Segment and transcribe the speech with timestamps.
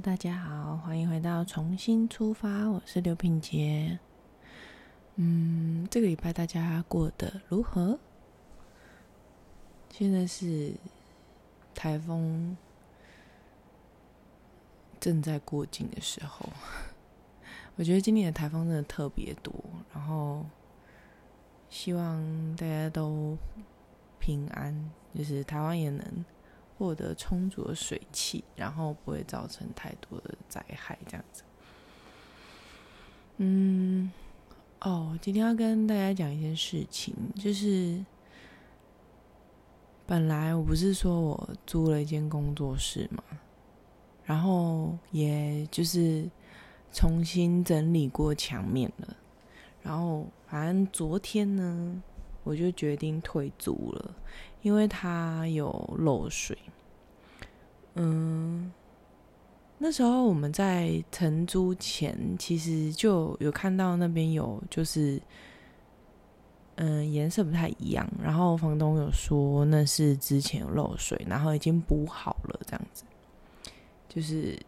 [0.00, 3.98] 大家好，欢迎回到重新出发，我是刘品杰。
[5.14, 7.98] 嗯，这个礼拜大家过得如何？
[9.90, 10.74] 现在是
[11.74, 12.56] 台风
[14.98, 16.48] 正在过境的时候，
[17.76, 19.54] 我觉得今年的台风真的特别多，
[19.94, 20.44] 然后
[21.70, 23.38] 希望大家都
[24.18, 26.24] 平安，就是台湾也能。
[26.76, 31.42] 获得充足的水汽，然后不会造成太多的灾害，这样子。
[33.36, 34.10] 嗯，
[34.80, 38.04] 哦，今天要跟大家讲一件事情，就是
[40.06, 43.22] 本来我不是说我租了一间工作室嘛，
[44.24, 46.28] 然后也就是
[46.92, 49.16] 重新整理过墙面了，
[49.82, 52.02] 然后反正昨天呢。
[52.44, 54.14] 我就决定退租了，
[54.62, 56.56] 因为它有漏水。
[57.94, 58.72] 嗯，
[59.78, 65.20] 那时候我们在承租前，其实就有看到那边有就是，
[66.74, 68.08] 嗯，颜色不太一样。
[68.22, 73.04] 然后房东有说那是之前有漏水，然后已经补好了这样子。
[74.08, 74.58] 就是，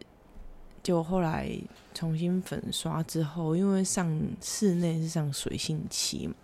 [0.81, 1.51] 就后来
[1.93, 4.09] 重新粉刷之后，因为上
[4.41, 6.35] 室内是上水性漆嘛。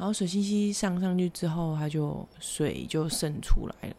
[0.00, 3.96] 然后水信息上上去之后，它就水就渗出来了。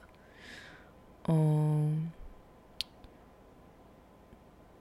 [1.27, 2.11] 嗯，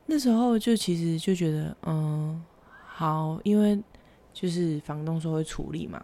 [0.06, 2.42] 那时候就其实就觉得，嗯，
[2.86, 3.78] 好，因为
[4.32, 6.02] 就是房东说会处理嘛。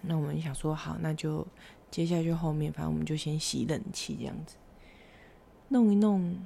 [0.00, 1.46] 那我们想说，好，那就
[1.88, 4.56] 接下来就后面，反正我们就先洗冷气这样子，
[5.68, 6.36] 弄一弄。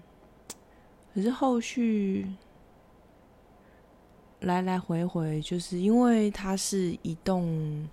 [1.14, 2.26] 可是后续。
[4.46, 7.84] 来来回回，就是因为它是一栋，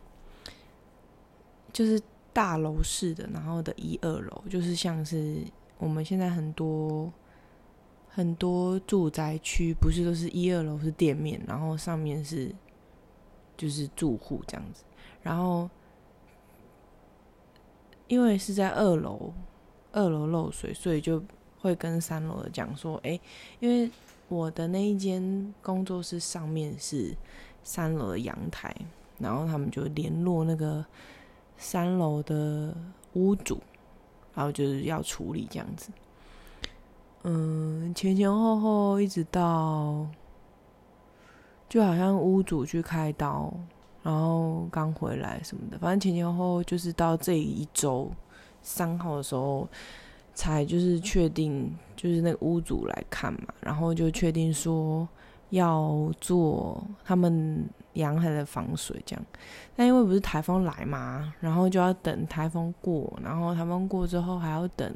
[1.73, 1.99] 就是
[2.31, 5.37] 大楼式的，然后的一二楼，就是像是
[5.79, 7.11] 我们现在很多
[8.07, 12.53] 很多住宅区，不是都是一二楼是店面，然后上面是
[13.57, 14.83] 就是住户这样子，
[15.23, 15.67] 然后
[18.07, 19.33] 因为是在二楼，
[19.91, 21.23] 二楼漏水，所以就
[21.59, 23.19] 会跟三楼的讲说，哎，
[23.59, 23.89] 因为。
[24.33, 27.15] 我的那一间工作室上面是
[27.63, 28.75] 三楼的阳台，
[29.19, 30.83] 然后他们就联络那个
[31.57, 32.75] 三楼的
[33.13, 33.61] 屋主，
[34.33, 35.91] 然后就是要处理这样子。
[37.23, 40.07] 嗯，前前后后一直到，
[41.69, 43.53] 就好像屋主去开刀，
[44.01, 48.11] 然后刚回来什么的，反正前前后后就是到这一周
[48.61, 49.67] 三号的时候。
[50.35, 51.71] 才就是确定，
[52.03, 55.07] 就是那个屋主来看嘛，然后就确定说
[55.51, 59.25] 要做他们阳台的防水这样。
[59.73, 64.93] 但因为不是台风来嘛，然后就要等台风过，然后台风过之后还要等，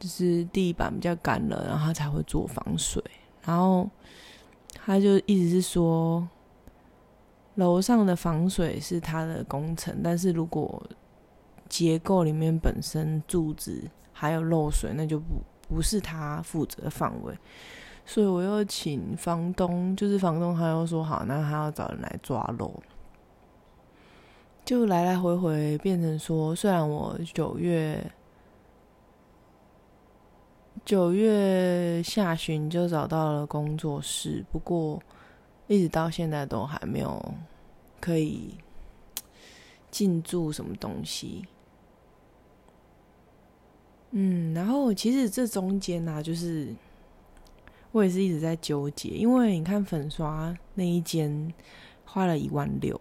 [0.00, 3.00] 就是地板比较干了，然后他才会做防水。
[3.44, 3.88] 然后
[4.74, 6.28] 他就一直是说，
[7.54, 10.82] 楼上的防水是他的工程，但是如果
[11.68, 17.32] 结构里面本身柱子还有漏水，那就不不是他负责的范围，
[18.04, 22.74] 所以我又请房东，就是房东他又说好，那他要找人来抓漏，
[24.64, 28.04] 就来来回回变成说，虽然我九月
[30.84, 35.00] 九月下旬就找到了工作室，不过
[35.68, 37.34] 一直到现在都还没有
[38.00, 38.56] 可以
[39.88, 41.46] 进驻什么东西。
[44.12, 46.74] 嗯，然后其实这中间呢，就是
[47.92, 51.54] 我也是一直在纠结，因为你看粉刷那一间
[52.04, 53.00] 花了一万六，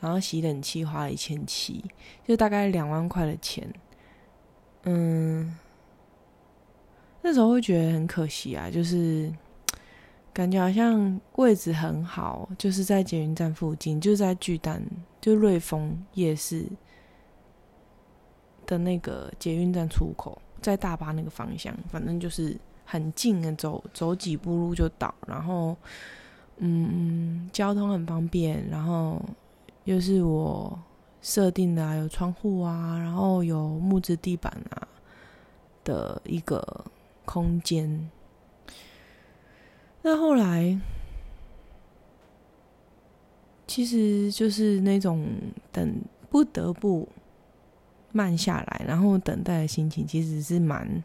[0.00, 1.84] 然后洗冷气花了一千七，
[2.26, 3.72] 就大概两万块的钱。
[4.82, 5.56] 嗯，
[7.22, 9.32] 那时候会觉得很可惜啊，就是
[10.32, 14.82] 感觉好像位置很好，就是在捷运站附近，就在巨蛋，
[15.20, 16.66] 就瑞丰夜市。
[18.70, 25.12] 的那个捷运站出口，在大巴那个方向，反正就是很近的，走走几步路就到。
[25.26, 25.76] 然后，
[26.58, 29.20] 嗯，交通很方便，然后
[29.82, 30.78] 又是我
[31.20, 34.86] 设定的，有窗户啊，然后有木质地板啊
[35.82, 36.84] 的一个
[37.24, 38.08] 空间。
[40.02, 40.78] 那后来，
[43.66, 45.26] 其实就是那种
[45.72, 46.00] 等
[46.30, 47.08] 不得不。
[48.12, 51.04] 慢下来，然后等待的心情其实是蛮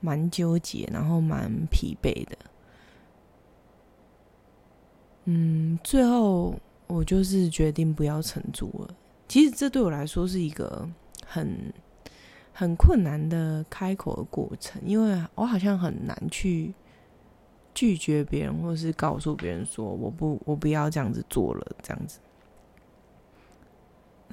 [0.00, 2.36] 蛮纠结，然后蛮疲惫的。
[5.24, 6.54] 嗯，最后
[6.86, 8.94] 我就是决定不要承租了。
[9.28, 10.88] 其实这对我来说是一个
[11.24, 11.72] 很
[12.52, 16.74] 很困难的开口的过程，因为我好像很难去
[17.72, 22.18] 拒绝别人，或是告诉别人说我不我不要这样子做了这样子。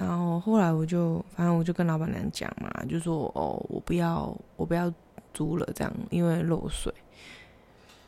[0.00, 4.90] 然后后来我就反正我就跟老板娘讲嘛，就说哦我不要我不要
[5.34, 6.92] 租了这样，因为漏水。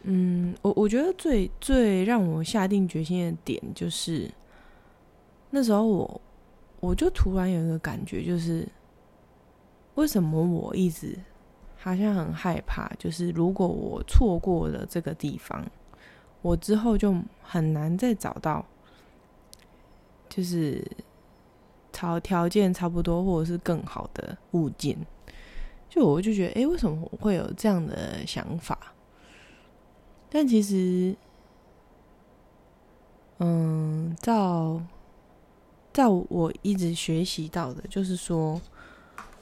[0.04, 4.28] 嗯，我我觉得最最让我下定决心的点就是
[5.50, 6.20] 那时候我
[6.80, 8.66] 我就突然有一个感觉就是。
[9.94, 11.18] 为什么我一直
[11.76, 12.90] 好像很害怕？
[12.98, 15.62] 就是如果我错过了这个地方，
[16.40, 18.64] 我之后就很难再找到，
[20.30, 20.82] 就是
[21.92, 24.96] 条条件差不多或者是更好的物件。
[25.88, 28.78] 就我就觉得，哎，为什么我会有这样的想法？
[30.28, 31.14] 但其实，
[33.38, 34.82] 嗯，照
[35.92, 38.60] 照我一直学习到的，就是说。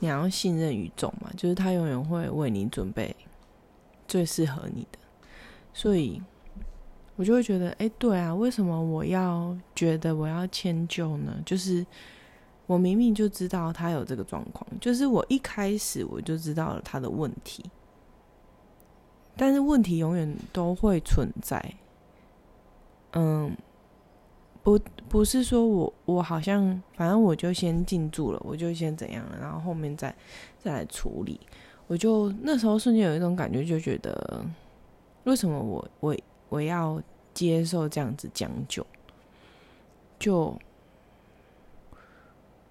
[0.02, 3.14] 你要信任宇宙嘛，就是他永远会为你准备
[4.08, 4.98] 最适合你的，
[5.74, 6.22] 所以
[7.16, 11.36] 我就会觉得，哎，对啊，为什么我要觉得我要迁就呢？
[11.44, 11.84] 就是
[12.70, 17.64] 我明明就知道他有这个状况，就是我一开始我就知道了他的问题，
[19.36, 21.74] 但是问题永远都会存在，
[23.14, 23.56] 嗯。
[24.62, 24.78] 不
[25.08, 26.60] 不是说我我好像
[26.94, 30.14] 反正我就先进驻了，我就先怎样了，然后后面再
[30.58, 31.40] 再来处理。
[31.86, 34.44] 我就那时候瞬间有一种感觉，就觉得
[35.24, 36.14] 为什么我我
[36.50, 37.02] 我要
[37.32, 38.86] 接受这样子将就？
[40.18, 40.54] 就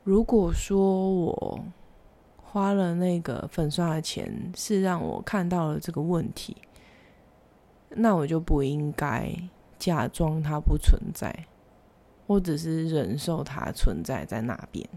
[0.03, 1.59] 如果说我
[2.37, 6.57] 花了那个粉刷的钱，是让我看到了这个问题，
[7.89, 9.31] 那我就不应该
[9.77, 11.45] 假装它不存在。
[12.25, 14.87] 我只是忍受它存在在那边，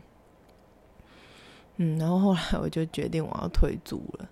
[1.76, 4.28] 嗯，然后后来我就决定我要退租了，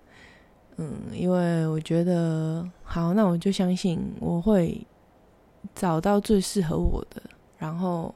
[0.77, 4.85] 嗯，因为我觉得好，那我就相信我会
[5.73, 7.21] 找到最适合我的，
[7.57, 8.13] 然后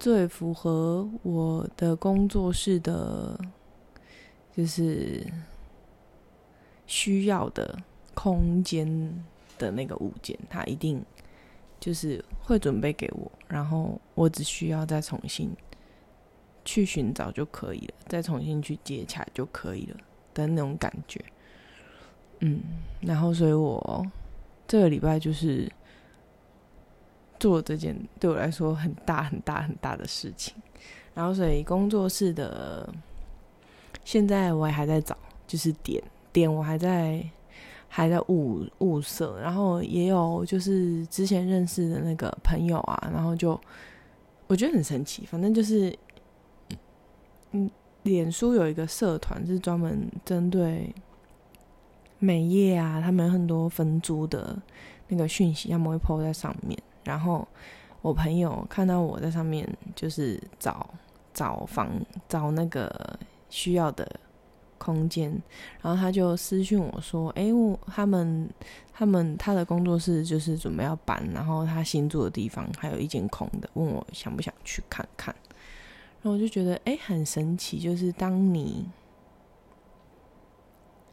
[0.00, 3.38] 最符合我的工作室的，
[4.56, 5.24] 就是
[6.86, 7.78] 需要的
[8.14, 9.24] 空间
[9.56, 11.00] 的那个物件，它一定。
[11.78, 15.50] 就是会准备给我，然后我只需要再重新
[16.62, 19.96] 去寻找就可以了，再重新去接洽就可以了
[20.34, 21.24] 的那种感觉。
[22.40, 22.60] 嗯，
[23.00, 24.06] 然后所以我
[24.68, 25.72] 这个礼拜就是
[27.40, 30.54] 做这件对我来说很大很大很大的事情，
[31.14, 32.88] 然后所以工作室的
[34.04, 36.00] 现在我也还在找，就是点
[36.32, 37.20] 点我还在。
[37.92, 43.60] 还在物物色，然后也有就是之前认识的那个朋友啊，然后就
[44.46, 45.92] 我觉得很神奇，反正就是
[47.50, 47.68] 嗯，
[48.04, 50.94] 脸书有一个社团是专门针对
[52.20, 54.56] 美业啊，他们很多分租的
[55.08, 56.80] 那个讯息，他们会 po 在上面。
[57.04, 57.46] 然后
[58.02, 60.88] 我朋友看到我在上面，就是找
[61.32, 61.90] 找房
[62.28, 63.18] 找那个
[63.48, 64.08] 需要的。
[64.82, 65.30] 空间，
[65.82, 68.48] 然后他就私讯我说：“哎，我他们
[68.90, 75.36] 他们他的工作室就是准备要搬，然后他新住的地方还有一间空的，问我想不想去看看。”
[76.22, 78.88] 然后我就觉得哎，很神奇，就是当你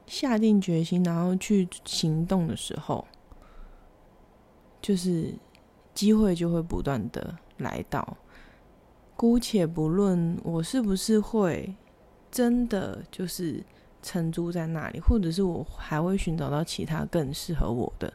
[0.05, 3.05] 下定决心然后去行动的时候，
[4.81, 5.33] 就是
[5.97, 8.17] 机会就会不断的来到。
[9.15, 11.75] 姑且不论我是不是会。
[12.29, 13.63] 真的就是
[14.03, 18.13] 承租在那里，或者是我还会寻找到其他更适合我的。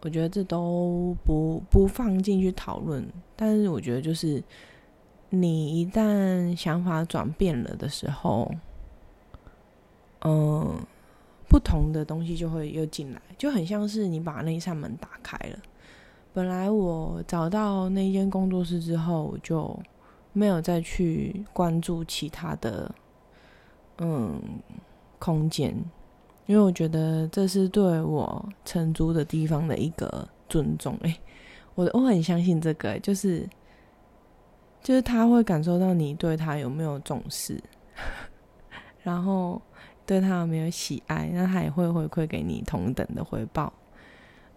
[0.00, 3.06] 我觉得这都不不放进去讨论。
[3.36, 4.42] 但是我觉得，就是
[5.28, 8.50] 你一旦想法转变了的时候，
[10.24, 10.80] 嗯，
[11.46, 15.58] 不同的东西就会又进来，就很像是你把那一扇门打开了。
[16.32, 19.78] 本来我找到那间工作室之后，我就
[20.32, 22.94] 没有再去关注其他的。
[24.02, 24.40] 嗯，
[25.18, 25.76] 空间，
[26.46, 30.96] 因为我觉得这是对我承租的地方的一个尊重。
[31.02, 31.14] 哎，
[31.74, 33.46] 我我很相信这个，就是
[34.82, 37.62] 就是他会感受到你对他有没有重视，
[39.04, 39.60] 然后
[40.06, 43.70] 对他有没有喜爱，那他也会回馈给你同等的回报。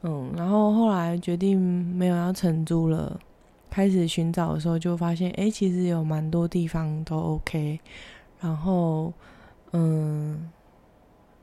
[0.04, 3.20] 嗯，然后后来决定没有要承租了，
[3.70, 7.80] 开始寻找的时候就发现，哎，其实有蛮多地方都 OK，
[8.40, 9.12] 然后。
[9.76, 10.52] 嗯，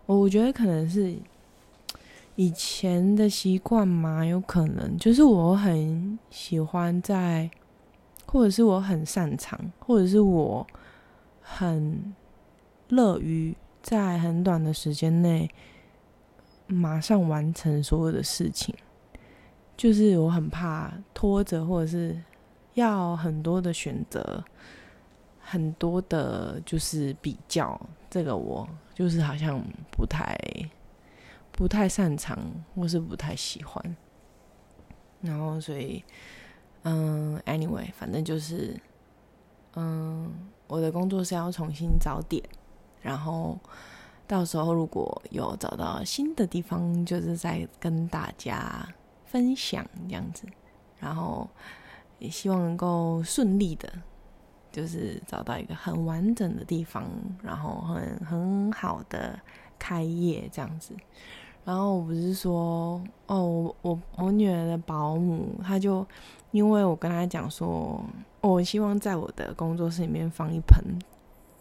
[0.07, 1.12] 我觉得可能是
[2.37, 7.50] 以前的习惯嘛，有可能就是我很喜欢在，
[8.26, 10.64] 或者是我很擅长，或者是我
[11.43, 12.14] 很
[12.90, 13.52] 乐于
[13.83, 15.50] 在很短的时间内
[16.71, 18.75] 马上完成所有的事情，
[19.77, 22.17] 就是我很怕拖着，或者是
[22.75, 24.45] 要很多的选择，
[25.41, 29.61] 很多的就是比较，这个我就是好像
[29.91, 30.39] 不太
[31.50, 32.39] 不太擅长，
[32.77, 33.97] 或是不太喜欢。
[35.21, 36.03] 然后所以，
[36.85, 38.81] 嗯，anyway，反正就是，
[39.75, 40.33] 嗯，
[40.69, 42.43] 我的工作是要重新找点。
[43.03, 43.59] 然后
[44.31, 48.89] 到时候如果有找到新的地方，就是再跟大家
[49.25, 50.47] 分享这样子。
[51.01, 51.51] 然后
[52.21, 53.93] 也希望能够顺利的，
[54.71, 57.05] 就是找到一个很完整的地方，
[57.43, 59.37] 然后很很好的
[59.81, 60.95] 开业这样子。
[61.65, 66.07] 然后我不是说哦，我我我女儿的保姆，她就
[66.53, 68.01] 因为我跟她讲说，
[68.43, 70.81] 我希望在我的工作室里面放一盆。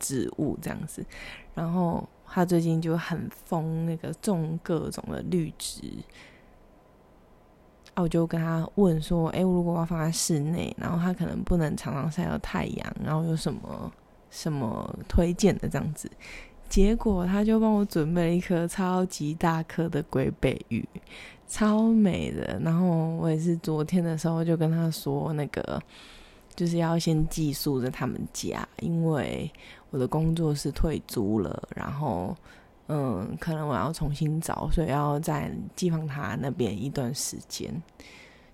[0.02, 1.06] 植物这样子，
[1.54, 5.82] 然后他最近就很疯那个种各种的绿植，
[7.96, 13.92] 啊，我就跟他问说，哎，如果我要放在室内，然后他可能不能常常晒到太阳，然后有什么
[14.30, 16.10] 什么推荐的这样子，
[16.70, 20.88] 结果他就帮我准备了一颗超级大颗的龟背玉，
[21.48, 25.82] 超美的，然后我也是昨天的时候就跟他说，那个
[26.60, 29.50] 就是要先寄宿在他们家，因为。
[29.92, 32.38] 我的工作是退租了，然后
[32.90, 37.74] 嗯，可能我要重新找，所以要在寄放他那边一段时间。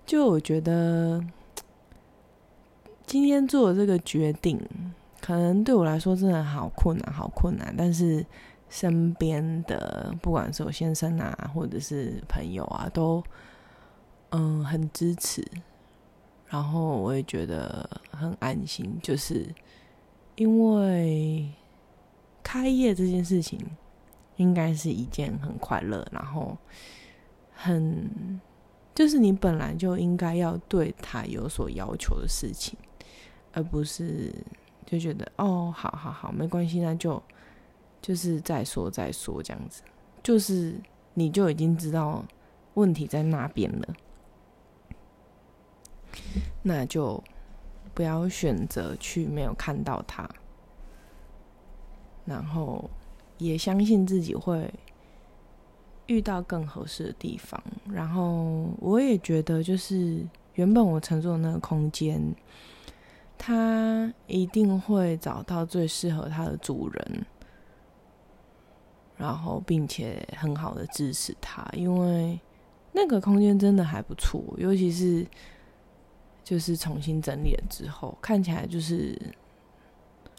[0.06, 1.22] 就我觉得
[3.04, 4.58] 今天做的这个决定，
[5.20, 7.74] 可能对我来说真的好困难，好困难。
[7.76, 8.24] 但是
[8.70, 13.22] 身边的不管是我先生啊，或者是朋友啊，都
[14.30, 15.46] 嗯很支持，
[16.48, 19.46] 然后我也觉得很安心，就是。
[20.38, 21.50] 因为
[22.42, 23.58] 开业这件事情，
[24.36, 26.54] 应该是一件很快乐，然后
[27.54, 28.38] 很
[28.94, 32.78] 就是你本来就应该要对他有所要求的事情，
[33.54, 34.30] 而不是
[34.84, 37.22] 就觉得哦，好好好，没关系，那就
[38.02, 39.82] 就是再说再说这样子，
[40.22, 40.78] 就是
[41.14, 42.22] 你就已经知道
[42.74, 43.88] 问题在那边了，
[46.62, 47.22] 那就。
[47.94, 50.28] 不要选择去没有看到他，
[52.26, 52.90] 然后
[53.38, 54.70] 也相信自己会
[56.04, 57.58] 遇到更合适的地方。
[57.90, 60.22] 然后我也觉得，就是
[60.56, 62.20] 原本我乘坐的那个空间，
[63.38, 67.26] 他一定会找到最适合他的主人，
[69.16, 72.38] 然后并且很好的支持他，因为
[72.92, 75.26] 那个空间真的还不错，尤其是。
[76.46, 79.20] 就是重新整理了之后，看起来就是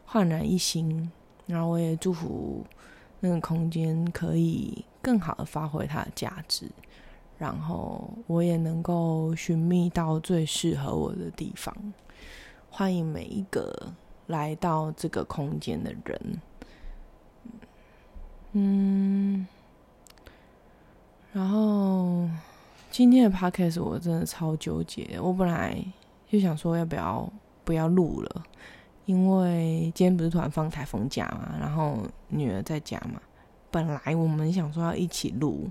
[0.06, 1.12] 焕然一新。
[1.44, 2.64] 然后我也祝福
[3.20, 6.66] 那个空间可以更好的发挥它的价值，
[7.36, 11.74] 然后我也能够寻觅到最适合我的地方。
[12.70, 13.92] 欢迎每一个
[14.28, 16.42] 来到这个空间的人。
[18.52, 19.46] 嗯，
[21.32, 22.28] 然后
[22.90, 25.84] 今天的 podcast 我真的超纠结，我本来。
[26.28, 27.32] 就想说要不要
[27.64, 28.42] 不要录了，
[29.06, 33.18] 因为今天不是突然放台风假嘛，然后女儿在家嘛，
[33.70, 35.70] 本来我们想说要一起录，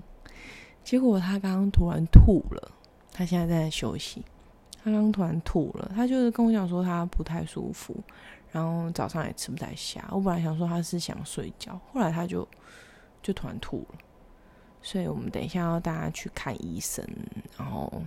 [0.82, 2.72] 结果她刚刚突然吐了，
[3.12, 4.24] 她现在在休息，
[4.82, 7.94] 她刚突然吐了，她就是跟我讲说她不太舒服，
[8.50, 12.46] 然后早上也吃不太下，我本来想说她是想睡觉，后来她就
[13.22, 13.98] 就突然吐了，
[14.82, 17.06] 所以我们等一下要带她去看医生，
[17.56, 18.02] 然后。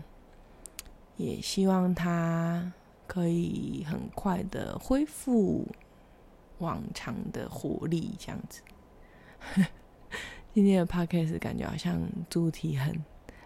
[1.18, 2.72] 也希望他
[3.08, 5.68] 可以很快的恢复
[6.60, 8.62] 往常的活力，这样子。
[10.54, 12.00] 今天的 podcast 感觉好像
[12.30, 13.06] 主题很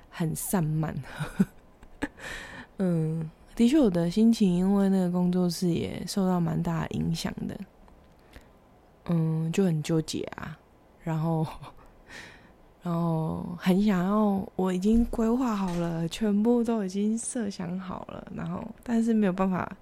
[0.10, 0.96] 很散漫。
[2.78, 7.60] 嗯，的确，我的心情因为那个工作室也受到蛮大的影响的。
[9.06, 10.58] 嗯，就很纠结啊，
[11.04, 11.46] 然后。
[12.86, 19.75] 然后很想要，我已经规划好了，全部都已经设想好了，然后但是没有办法，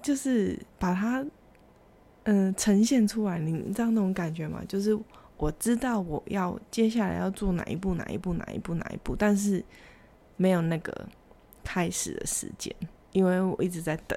[0.00, 1.26] 就是把它
[2.22, 3.36] 嗯呈现出来。
[3.36, 4.62] 你知道那种感觉吗？
[4.68, 4.96] 就是
[5.38, 9.60] 我知道我要接下来要做哪一步，哪一步，哪一步，哪一步，但是
[10.36, 11.08] 没有那个
[11.64, 12.72] 开始的时间，
[13.10, 14.16] 因为我一直在等。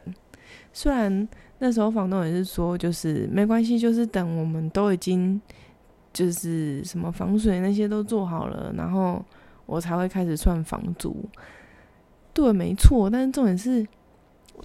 [0.71, 1.27] 虽然
[1.57, 5.41] 那时候房东也是说，就是没关系，就是等我们都已经。
[6.13, 9.23] 就是什么防水那些都做好了，然后
[9.65, 11.15] 我才会开始算房租。
[12.33, 13.09] 对，没错。
[13.09, 13.85] 但是重点是，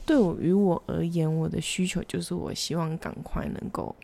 [0.04, 3.94] 对我于我而言，我的需求就是我希望赶快能够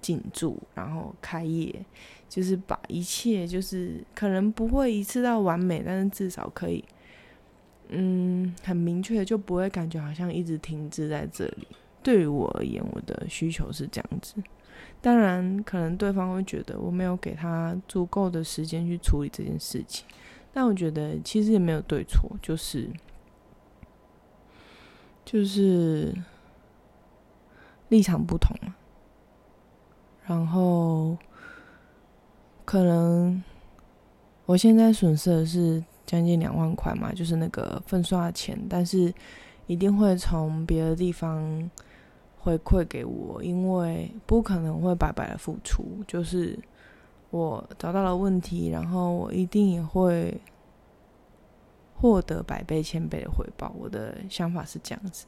[0.00, 1.74] 进驻，然后开业，
[2.28, 6.84] 就是把一切就是可能不会一次到完美，但是至少可以，
[7.88, 11.68] 嗯，很明确就不会感觉好像一直停滞在这里。
[12.02, 14.34] 对于我而言，我的需求是这样子。
[15.02, 20.06] 当然，可能对方会觉得我没有给他足够的时间去处理这件事情，
[20.52, 22.88] 但我觉得其实也没有对错，就是
[25.24, 26.14] 就是
[27.88, 28.76] 立场不同嘛。
[30.24, 31.18] 然后，
[32.64, 33.42] 可能
[34.46, 39.12] 我现在损失的是将近两万块嘛，就是那个粉刷钱，但是
[39.66, 41.68] 一定会从别的地方。
[42.42, 46.02] 回馈给我，因为不可能会白白的付出。
[46.08, 46.58] 就是
[47.30, 50.40] 我找到了问题，然后我一定也会
[51.94, 53.72] 获得百倍、千倍的回报。
[53.78, 55.24] 我的想法是这样子。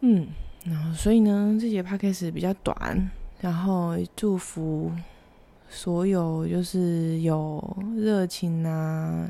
[0.00, 0.28] 嗯，
[0.64, 3.10] 然后所以呢，这节 p 开始比较短，
[3.42, 4.90] 然后祝福
[5.68, 9.28] 所有就是有热情啊，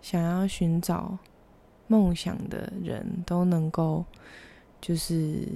[0.00, 1.18] 想要寻找
[1.88, 4.04] 梦想的人都能够。
[4.80, 5.48] 就是，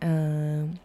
[0.00, 0.78] 嗯，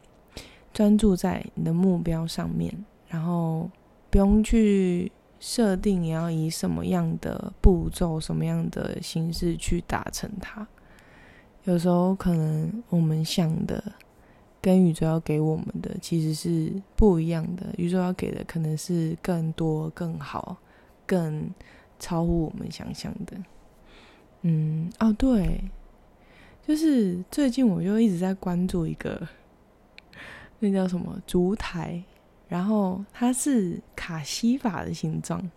[0.73, 2.73] 专注在你的目标上面，
[3.07, 3.69] 然后
[4.09, 10.67] 不用去设定你要以什么样的步骤、什么样的形式去达成它。
[11.65, 13.83] 有时候可能我们想的
[14.61, 20.57] 跟宇宙要给我们的其实是不一样的，宇宙要给的可能是更多、更好、
[21.05, 21.49] 更
[21.99, 23.37] 超乎我们想象的。
[24.41, 25.61] 嗯，哦，对。
[26.69, 29.27] 就是最近我就一直在关注一个，
[30.61, 31.19] 那叫什么？
[31.25, 31.99] 烛台，
[32.47, 35.49] 然后它是卡西法的形状，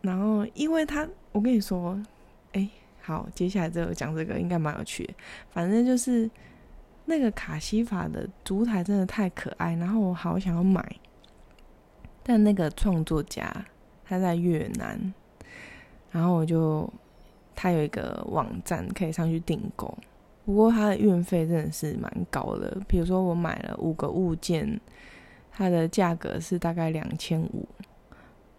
[0.00, 1.96] 然后因为它，我跟你说，
[2.50, 2.68] 哎，
[3.00, 5.14] 好，接下来这个讲这个应该蛮有趣的，
[5.52, 6.28] 反正就是
[7.04, 10.84] 那个卡西法的烛台真的太可爱，然后我好想要买，
[12.24, 13.48] 但那个创作家
[14.04, 15.14] 他在越南，
[16.10, 16.92] 然后我就。
[17.60, 19.92] 它有一个网站可以上去订购，
[20.48, 22.74] 不过它的运费真的是蛮高的。
[22.88, 24.80] 比如说我买了五个物件，
[25.52, 27.68] 它的价格是大概两千五，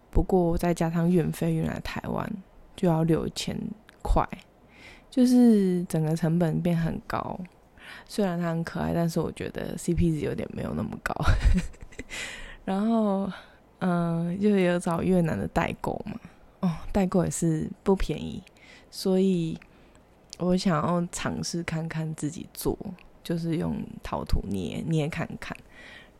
[0.08, 2.32] 不过再加上运费运来台湾
[2.76, 3.58] 就要六千
[4.02, 4.24] 块，
[5.10, 7.36] 就是整个成本变很高。
[8.06, 11.12] 虽然它很可爱，但是我觉得 CP 值有点没有那么高。
[12.64, 13.28] 然后，
[13.80, 16.20] 嗯，就有找越南的代购嘛，
[16.60, 18.40] 哦，代购也是不便宜。
[18.92, 19.58] 所以，
[20.40, 22.76] 我想要尝试看看自己做，
[23.22, 25.56] 就是用陶土捏捏看看。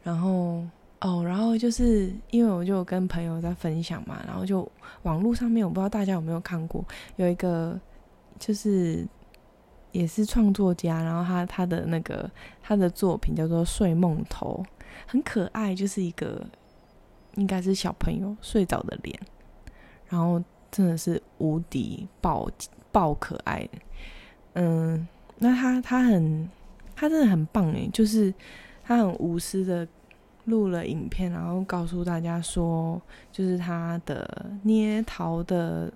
[0.03, 0.63] 然后，
[1.01, 4.71] 哦，然后就是因为我就跟朋友在分享嘛，然后就
[5.03, 6.85] 网络上面，我不知道大家有没有看过，
[7.17, 7.79] 有一个
[8.39, 9.07] 就是
[9.93, 12.31] 也是创作家，然后他他的那个
[12.63, 14.63] 他的作品叫做《睡梦头》，
[15.07, 16.47] 很可爱，就是一个
[17.37, 19.19] 应该是小朋友睡着的脸，
[20.09, 20.43] 然后。
[20.73, 22.49] 真的是无敌爆
[22.93, 23.79] 爆可爱的，
[24.55, 25.07] 嗯，
[25.39, 26.49] 那他他很
[26.95, 28.33] 他真的很棒诶，就是
[28.83, 29.87] 他很无私的
[30.45, 33.01] 录了影片，然后告诉大家说，
[33.31, 35.93] 就是他的捏陶的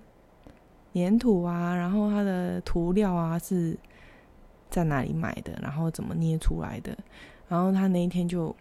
[0.93, 3.77] 粘土啊，然后他的涂料啊是
[4.69, 6.97] 在哪里买的，然后怎么捏出来的，
[7.47, 8.55] 然后他那一天就，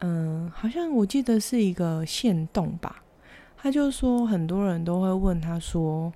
[0.00, 3.02] 嗯，好像我记得是一个线动吧。
[3.58, 6.12] 他就说，很多人都会问他说：“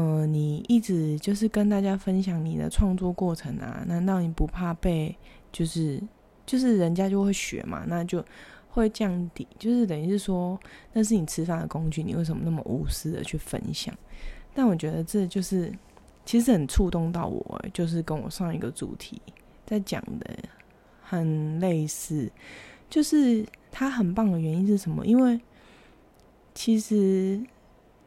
[0.00, 5.14] 嗯，你一直就是跟大家分享你的创作过程啊，难道你不怕被
[5.52, 6.00] 就是
[6.46, 7.84] 就是人家就会学嘛？
[7.86, 8.24] 那就
[8.70, 10.58] 会降低，就是等于是说
[10.94, 13.94] 那是你吃饭的工具，你为什么那么无私的去分享？
[14.54, 15.70] 但我觉得这就是
[16.24, 19.20] 其实很触动到我，就是跟我上一个主题
[19.66, 20.34] 在讲的
[21.02, 22.30] 很类似，
[22.88, 25.04] 就是他很棒的原因是什么？
[25.04, 25.38] 因为
[26.54, 27.40] 其实，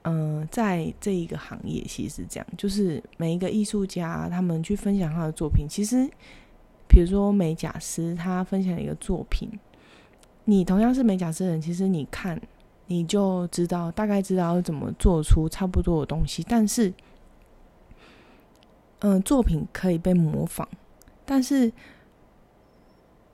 [0.04, 5.66] 嗯，在这一个行业，其实是这样，就是每一个艺术家他们去分享他的作品。
[5.68, 6.10] 其实，
[6.88, 9.50] 比如说美甲师他分享一个作品，
[10.46, 12.40] 你同样是美甲师的人，其实你看
[12.88, 16.46] 你就知道，大概知道怎么做出差不多的东西。
[16.48, 16.94] 但是，
[19.00, 20.68] 嗯，作品可以被模仿，
[21.26, 21.72] 但是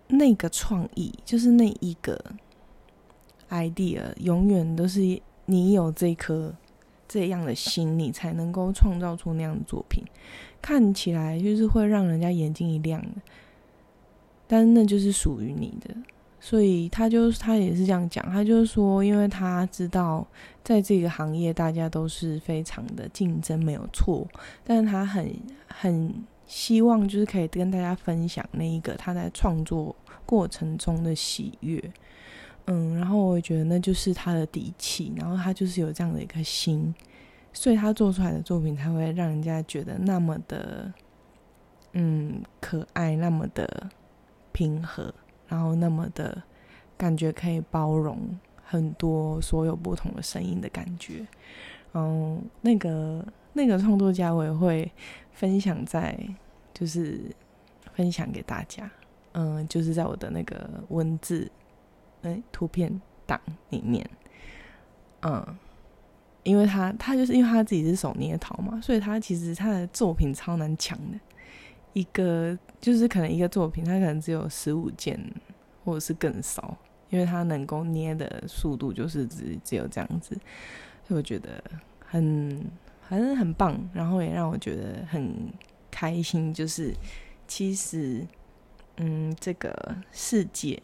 [0.08, 2.24] 那个创意就是那一个。
[3.52, 5.02] idea 永远都是
[5.50, 6.54] 你有这颗
[7.08, 10.04] 这样的心，你才能够创造出那样的作品，
[10.62, 13.22] 看起来就是会让人家眼睛一亮的。
[14.48, 15.96] 但那就是属于你的，
[16.40, 20.26] 所以他就他也是这样讲，他就是说，因为他知道
[20.64, 24.28] 在这个行业大家都是非常的竞争，没有错，
[24.64, 25.34] 但是他很
[25.68, 26.14] 很
[26.46, 29.96] 希望就是可以跟大家分享那一个他在创作。
[30.26, 31.84] 过程中的喜悦。
[32.72, 36.94] 嗯，然后我觉得那就是他的底气，然后他就是有这样的一颗心，
[37.52, 40.94] 所以他做出来的作品才会让人家觉得那么的，
[41.94, 43.90] 嗯，可爱，那么的
[44.52, 45.12] 平和，
[45.48, 46.44] 然后那么的
[46.96, 51.26] 感觉可以包容很多所有不同的声音的感觉。
[51.96, 54.92] 嗯，那个那个创作家我也会
[55.32, 56.16] 分享在，
[56.72, 57.36] 就是
[57.96, 58.88] 分享给大家。
[59.32, 61.52] 嗯，就是在我的那个文字。
[62.22, 64.10] 哎，图片档里面，
[65.22, 65.46] 嗯，
[66.44, 71.20] 因为他他就是因为他自己是手捏陶嘛，所以他其实他的作品超难抢的。
[71.94, 75.20] 一个就是可能一个作品，他可能只有十五件，
[75.84, 76.78] 或者是更少，
[77.10, 80.36] 因为他能够捏的速度就是只只有这样子，
[81.08, 81.62] 所以我觉得
[82.06, 82.64] 很
[83.08, 85.36] 反正很棒，然后也让我觉得很
[85.90, 86.54] 开心。
[86.54, 86.94] 就是
[87.48, 88.26] 其实，
[88.98, 90.80] 嗯，这个世界。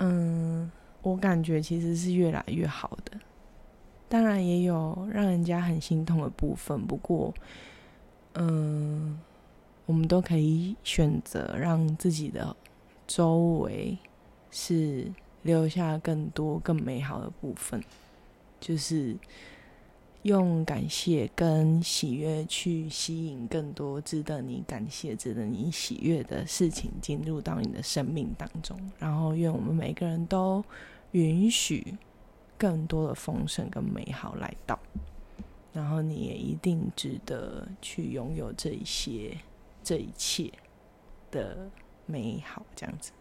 [0.00, 0.70] 嗯，
[1.02, 3.18] 我感觉其实是越来越好的，
[4.08, 6.86] 当然也有让人家很心痛的部分。
[6.86, 7.32] 不过，
[8.34, 9.20] 嗯，
[9.86, 12.56] 我们都可以选择让自己的
[13.06, 13.96] 周围
[14.50, 17.82] 是留下更多更美好的部分，
[18.58, 19.16] 就是。
[20.22, 30.62] 用感谢跟喜悦去吸引更多值得你感谢、值得你喜悦的事情进入到你的生命当中，然后愿我们每个人都
[31.12, 31.96] 允许
[32.58, 34.78] 更多的丰盛跟美好来到，
[35.72, 39.34] 然后你也一定值得去拥有这一些、
[39.82, 40.52] 这一切
[41.30, 41.70] 的
[42.04, 42.62] 美好。
[42.76, 43.12] 这样子，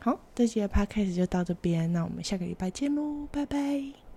[0.00, 4.09] 好，这节 podcast 就到这边，那我们下个礼拜见喽，拜拜。